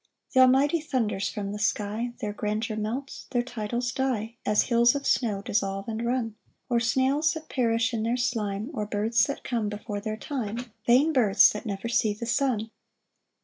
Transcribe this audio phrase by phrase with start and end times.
[0.29, 4.95] 5 Th' Almighty thunders from the sky, Their grandeur melts, their titles die, As hills
[4.95, 6.33] of snow dissolve and run,
[6.71, 11.13] Or snails that perish in their slime, Or births that come before their time, Vain
[11.13, 12.71] births, that never see the sun.